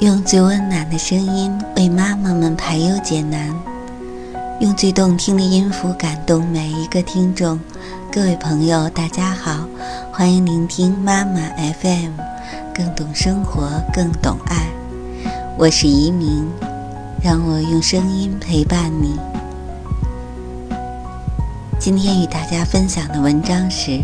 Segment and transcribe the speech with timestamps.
[0.00, 3.52] 用最温暖的声音为妈妈们排忧解难，
[4.60, 7.58] 用最动听的音符感动每一个听众。
[8.12, 9.66] 各位朋友，大家好，
[10.12, 11.40] 欢迎聆听妈妈
[11.80, 12.12] FM，
[12.72, 14.68] 更懂生活，更懂爱。
[15.56, 16.46] 我是移民，
[17.20, 19.18] 让我用声音陪伴你。
[21.80, 24.00] 今天与大家分享的文章是：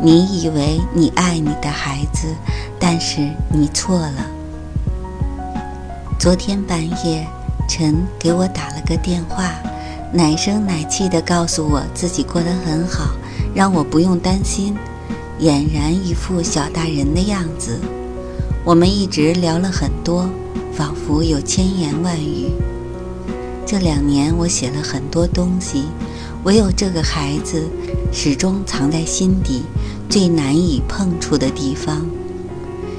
[0.00, 2.28] 你以为你爱你的孩子，
[2.80, 4.37] 但是你错了。
[6.18, 7.24] 昨天半夜，
[7.68, 9.54] 陈给我打了个电话，
[10.12, 13.14] 奶声奶气地告诉我自己过得很好，
[13.54, 14.76] 让我不用担心，
[15.38, 17.78] 俨然一副小大人的样子。
[18.64, 20.28] 我们一直聊了很多，
[20.72, 22.50] 仿佛有千言万语。
[23.64, 25.84] 这两年我写了很多东西，
[26.42, 27.68] 唯有这个孩子
[28.12, 29.62] 始终藏在心底
[30.10, 32.04] 最难以碰触的地方，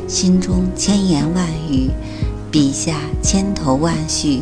[0.07, 1.89] 心中千言万语。
[2.51, 4.41] 笔下千头万绪，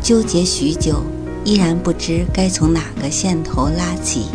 [0.00, 1.02] 纠结许久，
[1.44, 4.28] 依然不知该从哪个线头拉起。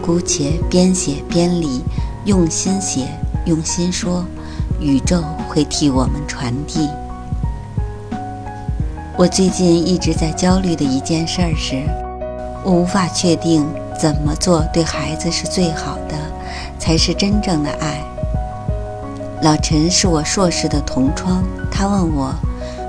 [0.00, 1.82] 姑且边写边理，
[2.24, 3.06] 用心写，
[3.44, 4.24] 用心说，
[4.80, 6.88] 宇宙会替我们传递。
[9.18, 11.82] 我最近一直在焦虑的一件事是，
[12.64, 13.66] 我无法确定
[14.00, 16.16] 怎么做对孩子是最好的，
[16.78, 17.97] 才是真正的爱。
[19.40, 22.34] 老陈是我硕士的同窗，他问我：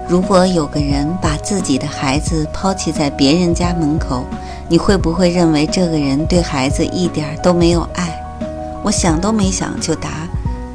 [0.10, 4.26] 如果有个人把自己的孩子抛弃在别人家门口，
[4.68, 8.20] 你会不会认为这个人对孩子一点都没有爱？
[8.84, 10.28] 我想都没想就答：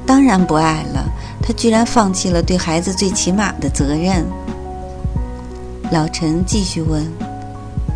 [0.07, 1.05] 当然不爱了。
[1.43, 4.25] 他居然放弃了对孩子最起码的责任。
[5.91, 7.05] 老陈继续问：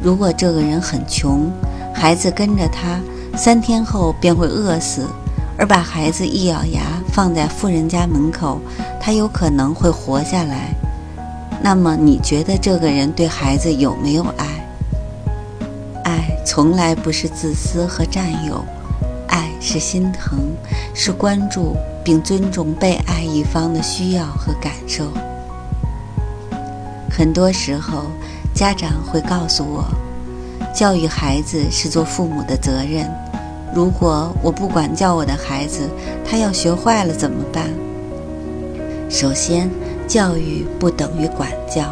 [0.02, 1.48] 如果这个人很穷，
[1.94, 2.98] 孩子跟着他，
[3.38, 5.06] 三天后便会饿死。
[5.60, 8.60] 而把孩子一咬牙放在富人家门口，
[9.00, 10.74] 他有可能会活下来。
[11.60, 14.46] 那么，你觉得这个人对孩子有没有爱？
[16.04, 18.64] 爱从来不是自私和占有，
[19.26, 20.38] 爱是心疼，
[20.94, 25.12] 是关注并尊重被爱一方的需要和感受。
[27.10, 28.04] 很多时候，
[28.54, 29.84] 家长会告诉我，
[30.72, 33.10] 教育孩子是做父母的责任。
[33.74, 35.88] 如果我不管教我的孩子，
[36.24, 37.66] 他要学坏了怎么办？
[39.10, 39.70] 首先，
[40.06, 41.84] 教育不等于管教。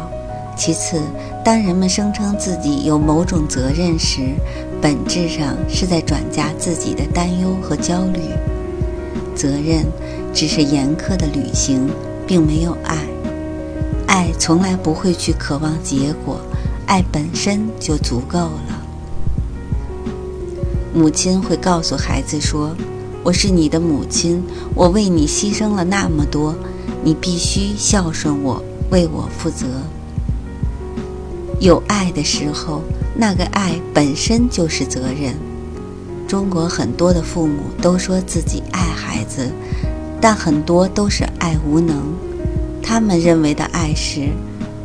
[0.55, 0.99] 其次，
[1.45, 4.21] 当人们声称自己有某种责任时，
[4.81, 8.19] 本质上是在转嫁自己的担忧和焦虑。
[9.35, 9.85] 责任
[10.33, 11.87] 只是严苛的履行，
[12.25, 12.97] 并没有爱。
[14.07, 16.39] 爱从来不会去渴望结果，
[16.87, 18.86] 爱本身就足够了。
[20.97, 22.75] 母亲会告诉孩子说
[23.21, 24.43] ：“我是你的母亲，
[24.73, 26.55] 我为你牺牲了那么多，
[27.03, 28.59] 你必须孝顺我，
[28.89, 29.67] 为我负责。”
[31.61, 32.81] 有爱的时候，
[33.15, 35.35] 那个爱本身就是责任。
[36.27, 39.51] 中国很多的父母都说自己爱孩子，
[40.19, 41.95] 但很多都是爱无能。
[42.81, 44.29] 他们认为的爱是，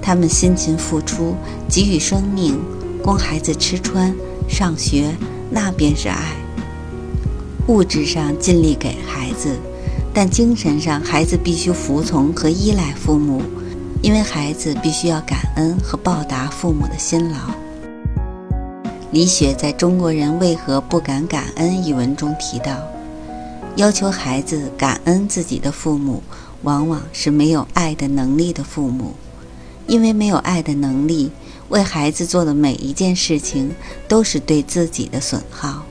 [0.03, 1.35] 他们辛勤付出，
[1.71, 2.61] 给予生命，
[3.03, 4.15] 供孩子吃穿、
[4.47, 5.17] 上学。
[5.53, 6.35] 那便是爱。
[7.69, 9.57] 物质上尽力给孩子，
[10.13, 13.43] 但精神上孩子必须服从和依赖父母，
[14.03, 17.39] 因为孩子必须要感恩和报答父母的辛劳。
[19.13, 22.79] 李雪在《中国人为何不敢感恩》一文中提到，
[23.77, 26.23] 要求孩子感恩自己的父母，
[26.63, 29.13] 往往是没有爱的能力的父母，
[29.87, 31.31] 因为没有爱的能力。
[31.73, 33.75] 为孩子做的每一件事情
[34.07, 35.87] 都是对自己的损耗。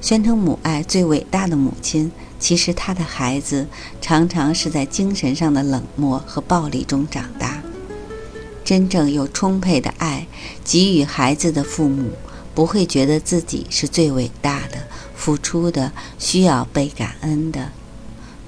[0.00, 3.66] 宣称母爱最伟大的母亲，其实她的孩子
[4.00, 7.60] 常常是在精神上的冷漠和暴力中长大。
[8.64, 10.24] 真正有充沛的爱
[10.62, 12.12] 给予孩子的父母，
[12.54, 14.78] 不会觉得自己是最伟大的、
[15.16, 17.72] 付出的、需要被感恩的。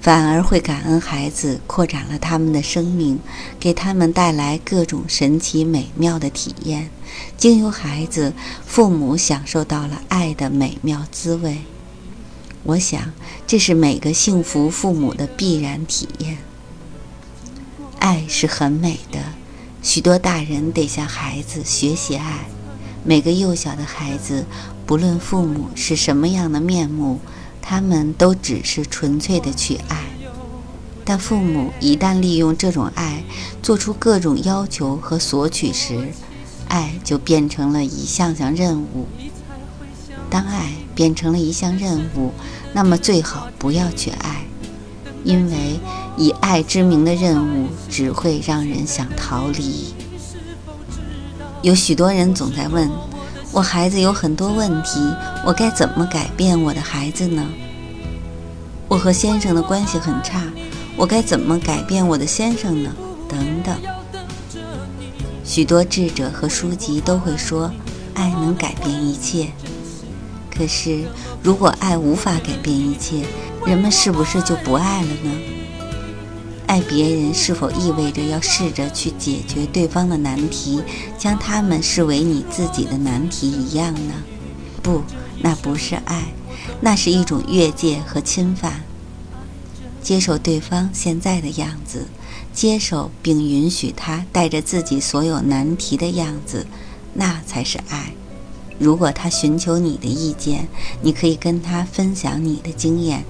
[0.06, 3.18] 反而会感恩孩子扩展了他们的生命，
[3.58, 6.90] 给他们带来各种神奇美妙的体验。
[7.36, 8.32] 经由孩子，
[8.64, 11.58] 父母享受到了爱的美妙滋味。
[12.62, 13.12] 我想，
[13.48, 16.38] 这是每个幸福父母的必然体验。
[17.98, 19.18] 爱是很美的，
[19.82, 22.46] 许多大人得向孩子学习爱。
[23.02, 24.46] 每个幼小的孩子，
[24.86, 27.18] 不论父母是什么样的面目。
[27.68, 30.04] 他们都只是纯粹的去爱，
[31.04, 33.24] 但父母一旦利用这种爱
[33.60, 36.12] 做出各种要求和索取时，
[36.68, 39.08] 爱就变成了一项项任务。
[40.30, 42.30] 当爱变成了一项任务，
[42.72, 44.44] 那么最好不要去爱，
[45.24, 45.80] 因为
[46.16, 49.92] 以爱之名的任务只会让人想逃离。
[51.62, 52.88] 有许多人总在问
[53.52, 55.00] 我：孩子有很多问题，
[55.44, 57.46] 我该怎么改变我的孩子呢？
[58.88, 60.42] 我和先生的关系很差，
[60.96, 62.94] 我该怎么改变我的先生呢？
[63.28, 63.74] 等等。
[65.44, 67.70] 许多智者和书籍都会说，
[68.14, 69.48] 爱能改变一切。
[70.54, 71.04] 可是，
[71.42, 73.24] 如果爱无法改变一切，
[73.64, 75.30] 人们是不是就不爱了呢？
[76.66, 80.82] 爱别人是否意味着要试着去解决对方的难题，
[81.16, 84.14] 将他们视为你自己的难题一样呢？
[84.82, 85.02] 不，
[85.40, 86.32] 那不是爱，
[86.80, 88.82] 那是一种越界和侵犯。
[90.02, 92.06] 接受对方现在的样子。
[92.52, 96.66] 接受并允许他带着自己所有难题的样子，
[97.12, 98.14] 那才是爱。
[98.78, 100.66] 如果他寻求你的意见，
[101.02, 103.26] 你可以跟他分享你的经验，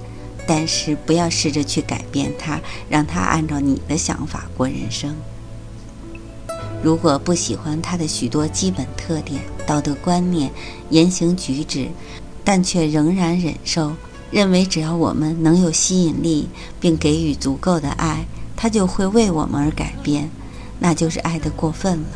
[0.47, 2.59] 但是不要试着去改变他，
[2.89, 5.15] 让他按照你的想法过人生。
[6.81, 10.49] 如果不喜欢他的许多基本特点、道德观念、
[10.89, 11.89] 言行举止，
[12.43, 13.93] 但却仍然忍受，
[14.31, 16.47] 认为只要我们能有吸引力，
[16.79, 18.25] 并给予足够的爱。
[18.55, 20.31] 他就会为我们而改变，
[20.79, 22.07] 那就是爱的过分了。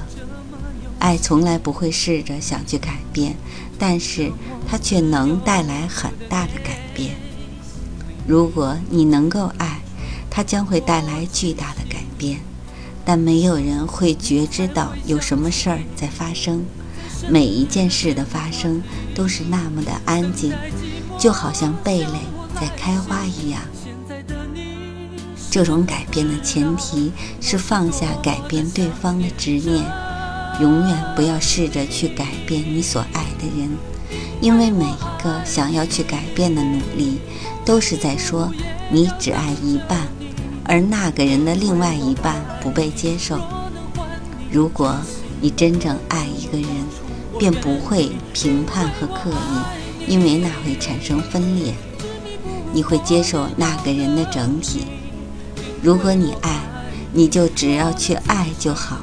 [1.00, 3.36] 爱从来不会试着想去改变，
[3.78, 4.32] 但是
[4.68, 7.16] 它却能带来很大的改变。
[8.28, 9.82] 如果你能够爱，
[10.30, 12.40] 它将会带来巨大的改变。
[13.04, 16.64] 但没有人会觉知到有什么事儿在发生，
[17.28, 18.82] 每一件事的发生
[19.16, 20.54] 都是那么的安静，
[21.18, 22.20] 就好像蓓蕾
[22.60, 23.60] 在开花一样。
[25.50, 29.84] 这种改变的前提是放下改变对方的执念，
[30.62, 33.70] 永远不要试着去改变你所爱的人，
[34.40, 37.20] 因为每一个想要去改变的努力，
[37.64, 38.52] 都是在说
[38.90, 40.08] 你只爱一半，
[40.66, 43.40] 而那个人的另外一半不被接受。
[44.52, 44.96] 如果
[45.40, 46.68] 你真正爱一个人，
[47.40, 51.74] 便不会评判和刻意，因为那会产生分裂。
[52.74, 54.86] 你会接受那个人的整体。
[55.82, 56.62] 如果你爱，
[57.12, 58.98] 你就只要去爱就好。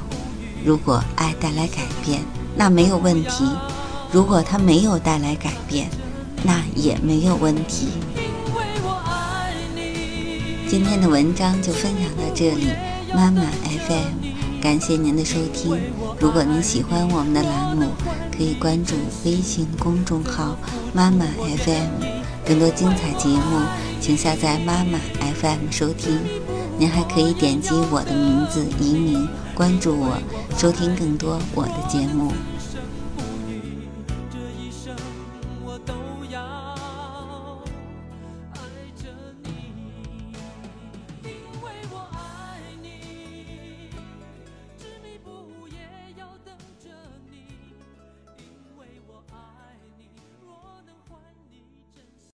[0.65, 2.23] 如果爱带来改变，
[2.57, 3.45] 那没有问题；
[4.11, 5.91] 如果它没有带来改变，
[6.43, 7.89] 那也没有问题。
[10.67, 12.69] 今天的文章就分享到这里，
[13.15, 15.79] 妈妈 FM，感谢您的收听。
[16.19, 17.87] 如果您喜欢我们的栏目，
[18.37, 18.95] 可以关注
[19.25, 20.57] 微信公众号
[20.93, 21.25] “妈妈
[21.65, 22.05] FM”，
[22.47, 23.61] 更多精彩节目，
[24.01, 24.99] 请下载妈妈
[25.41, 26.19] FM 收听。
[26.79, 30.17] 您还可以点击我的名字移民，关注我，
[30.57, 32.33] 收听更多我的节目。